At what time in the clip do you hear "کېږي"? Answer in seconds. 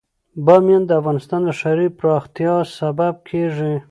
3.29-3.73